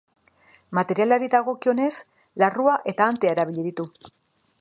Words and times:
Materialari 0.77 1.27
dagokionez, 1.33 1.91
larrua 2.45 2.79
eta 2.93 3.11
antea 3.13 3.35
erabili 3.37 3.67
ditu. 3.69 3.87